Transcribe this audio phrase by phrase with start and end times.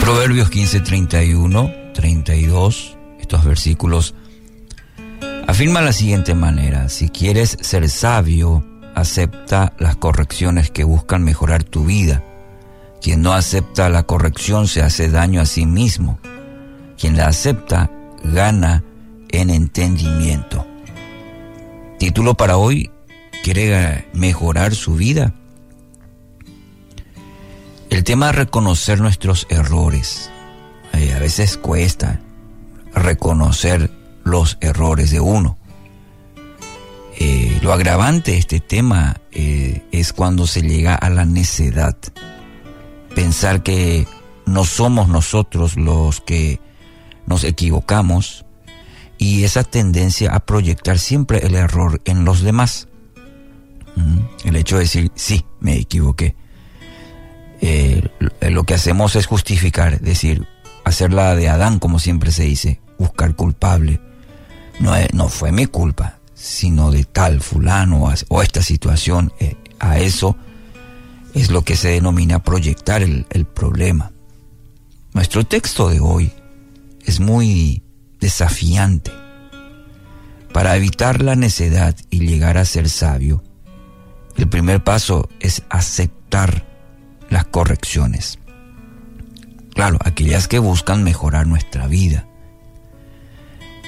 [0.00, 4.14] Proverbios 15, 31, 32, estos versículos
[5.58, 8.64] afirman la siguiente manera, si quieres ser sabio,
[8.94, 12.22] acepta las correcciones que buscan mejorar tu vida.
[13.00, 16.20] Quien no acepta la corrección se hace daño a sí mismo.
[16.98, 17.90] Quien la acepta
[18.24, 18.82] gana
[19.30, 20.66] en entendimiento.
[21.98, 22.90] Título para hoy,
[23.42, 25.34] ¿quiere mejorar su vida?
[27.90, 30.30] El tema es reconocer nuestros errores.
[30.92, 32.20] A veces cuesta
[32.94, 33.90] reconocer
[34.24, 35.58] los errores de uno.
[37.18, 41.96] Eh, lo agravante de este tema eh, es cuando se llega a la necedad.
[43.14, 44.06] Pensar que
[44.46, 46.60] no somos nosotros los que
[47.28, 48.44] nos equivocamos
[49.18, 52.88] y esa tendencia a proyectar siempre el error en los demás.
[53.96, 56.36] Mm, el hecho de decir, sí, me equivoqué.
[57.60, 58.08] Eh,
[58.40, 60.46] lo que hacemos es justificar, decir,
[60.84, 64.00] hacer la de Adán, como siempre se dice, buscar culpable.
[64.78, 69.32] No, no fue mi culpa, sino de tal fulano o esta situación.
[69.40, 70.36] Eh, a eso
[71.34, 74.12] es lo que se denomina proyectar el, el problema.
[75.12, 76.32] Nuestro texto de hoy
[77.08, 77.82] es muy
[78.20, 79.10] desafiante.
[80.52, 83.42] Para evitar la necedad y llegar a ser sabio,
[84.36, 86.66] el primer paso es aceptar
[87.30, 88.38] las correcciones.
[89.72, 92.26] Claro, aquellas que buscan mejorar nuestra vida.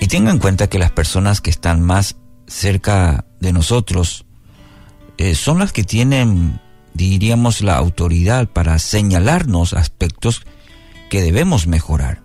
[0.00, 2.16] Y tenga en cuenta que las personas que están más
[2.48, 4.26] cerca de nosotros
[5.18, 6.60] eh, son las que tienen,
[6.94, 10.42] diríamos, la autoridad para señalarnos aspectos
[11.10, 12.23] que debemos mejorar.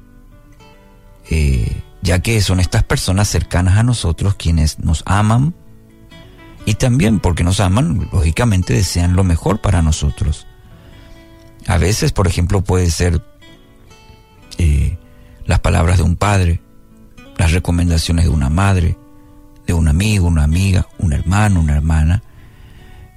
[1.30, 5.53] Eh, ya que son estas personas cercanas a nosotros quienes nos aman
[6.66, 10.47] y también porque nos aman, lógicamente desean lo mejor para nosotros.
[11.67, 13.22] A veces, por ejemplo, puede ser
[14.57, 14.97] eh,
[15.45, 16.62] las palabras de un padre,
[17.38, 18.97] las recomendaciones de una madre,
[19.67, 22.23] de un amigo, una amiga, un hermano, una hermana,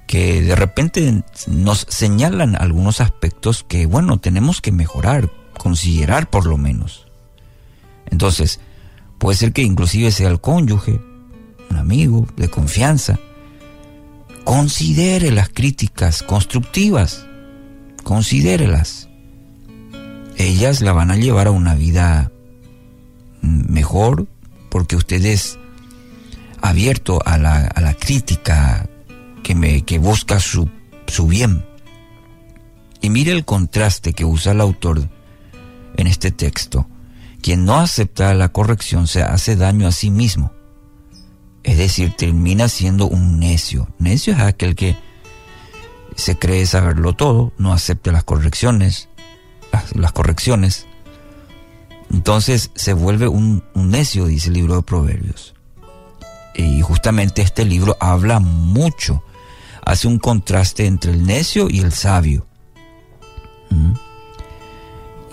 [0.07, 6.57] que de repente nos señalan algunos aspectos que, bueno, tenemos que mejorar, considerar por lo
[6.57, 7.07] menos.
[8.23, 8.61] Entonces,
[9.17, 11.01] puede ser que inclusive sea el cónyuge,
[11.69, 13.19] un amigo de confianza,
[14.45, 17.27] considere las críticas constructivas,
[18.05, 19.09] considérelas.
[20.37, 22.31] Ellas la van a llevar a una vida
[23.41, 24.25] mejor
[24.69, 25.59] porque ustedes
[26.61, 28.87] abierto a la, a la crítica
[29.43, 30.69] que, me, que busca su,
[31.07, 31.65] su bien.
[33.01, 35.09] Y mire el contraste que usa el autor
[35.97, 36.87] en este texto.
[37.43, 40.53] Quien no acepta la corrección se hace daño a sí mismo.
[41.63, 43.89] Es decir, termina siendo un necio.
[43.99, 44.95] Necio es aquel que
[46.15, 49.09] se cree saberlo todo, no acepta las correcciones,
[49.93, 50.87] las, correcciones.
[52.13, 55.53] Entonces se vuelve un, un necio, dice el libro de Proverbios.
[56.55, 59.21] Y justamente este libro habla mucho,
[59.83, 62.47] hace un contraste entre el necio y el sabio.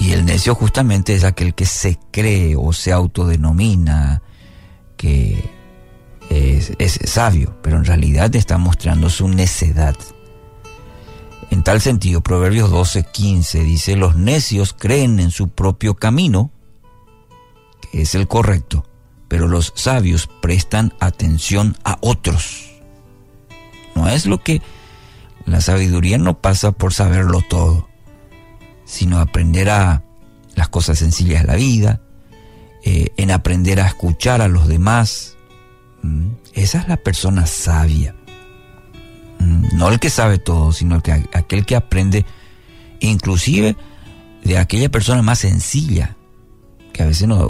[0.01, 4.23] Y el necio justamente es aquel que se cree o se autodenomina
[4.97, 5.51] que
[6.31, 9.95] es, es sabio, pero en realidad está mostrando su necedad.
[11.51, 16.51] En tal sentido, Proverbios 12, 15 dice, los necios creen en su propio camino,
[17.93, 18.87] que es el correcto,
[19.29, 22.71] pero los sabios prestan atención a otros.
[23.95, 24.63] No es lo que
[25.45, 27.90] la sabiduría no pasa por saberlo todo,
[28.91, 30.03] sino aprender a
[30.57, 32.01] las cosas sencillas de la vida,
[32.85, 35.37] eh, en aprender a escuchar a los demás.
[36.03, 38.17] Mm, esa es la persona sabia.
[39.39, 42.27] Mm, no el que sabe todo, sino que, aquel que aprende
[42.99, 43.77] inclusive
[44.43, 46.17] de aquella persona más sencilla,
[46.93, 47.49] que a veces no,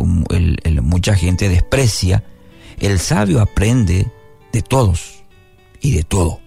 [0.82, 2.22] mucha gente desprecia,
[2.80, 4.12] el sabio aprende
[4.52, 5.24] de todos
[5.80, 6.40] y de todo.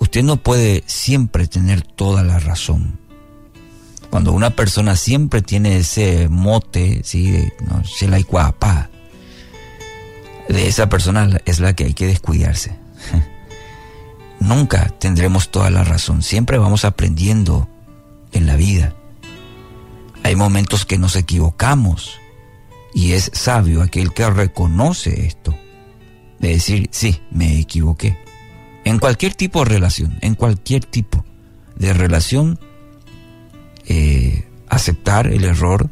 [0.00, 2.98] Usted no puede siempre tener toda la razón.
[4.10, 7.30] Cuando una persona siempre tiene ese mote, ¿sí?
[7.30, 7.82] de no,
[10.48, 12.76] de esa persona es la que hay que descuidarse.
[14.40, 17.68] Nunca tendremos toda la razón, siempre vamos aprendiendo
[18.32, 18.94] en la vida.
[20.24, 22.18] Hay momentos que nos equivocamos
[22.92, 25.54] y es sabio aquel que reconoce esto,
[26.38, 28.18] de decir, sí, me equivoqué.
[28.84, 31.24] En cualquier tipo de relación, en cualquier tipo
[31.76, 32.58] de relación,
[33.86, 35.90] eh, aceptar el error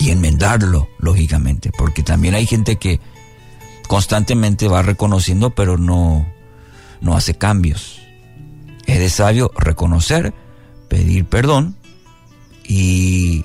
[0.00, 3.00] y enmendarlo, lógicamente, porque también hay gente que
[3.88, 6.26] constantemente va reconociendo pero no,
[7.00, 8.00] no hace cambios.
[8.86, 10.32] Es de sabio reconocer,
[10.88, 11.76] pedir perdón
[12.64, 13.44] y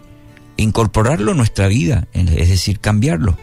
[0.57, 3.38] incorporarlo en nuestra vida, es decir, cambiarlo.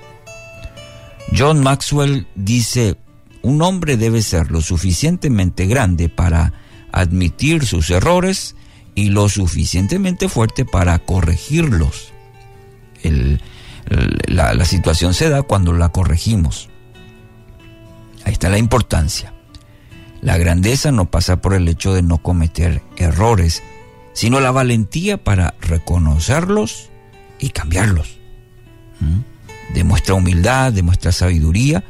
[1.37, 2.96] John Maxwell dice,
[3.43, 6.53] un hombre debe ser lo suficientemente grande para
[6.93, 8.57] admitir sus errores
[8.95, 12.13] y lo suficientemente fuerte para corregirlos.
[14.27, 16.69] la, situación se da cuando la corregimos.
[18.25, 19.33] Ahí está la importancia.
[20.21, 23.63] La grandeza no pasa por el hecho de no cometer errores,
[24.13, 26.91] sino la valentía para reconocerlos
[27.39, 28.19] y cambiarlos.
[29.01, 29.73] ¿Mm?
[29.75, 31.85] Demuestra humildad, demuestra sabiduría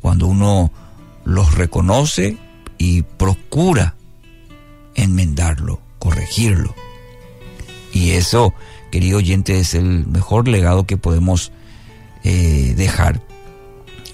[0.00, 0.72] cuando uno
[1.26, 2.38] los reconoce
[2.78, 3.96] y procura
[4.94, 6.74] enmendarlo, corregirlo.
[7.92, 8.54] Y eso,
[8.90, 11.52] querido oyente, es el mejor legado que podemos
[12.22, 13.22] eh, dejar.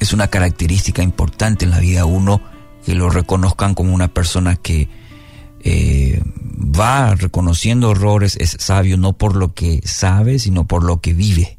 [0.01, 2.41] Es una característica importante en la vida uno
[2.85, 4.89] que lo reconozcan como una persona que
[5.61, 11.13] eh, va reconociendo errores, es sabio no por lo que sabe, sino por lo que
[11.13, 11.59] vive.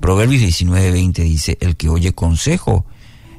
[0.00, 2.84] Proverbios 19:20 dice, el que oye consejo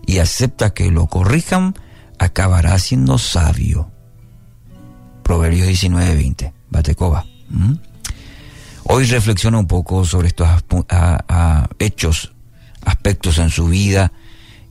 [0.06, 1.76] y acepta que lo corrijan,
[2.18, 3.92] acabará siendo sabio.
[5.24, 7.26] Proverbios 19:20, Batecoba.
[8.84, 10.48] Hoy reflexiona un poco sobre estos
[11.78, 12.34] hechos,
[12.84, 14.12] aspectos en su vida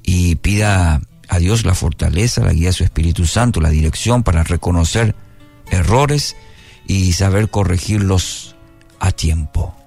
[0.02, 4.42] y pida a Dios la fortaleza, la guía de su Espíritu Santo, la dirección para
[4.42, 5.14] reconocer
[5.70, 6.34] errores
[6.86, 8.56] y saber corregirlos
[8.98, 9.77] a tiempo.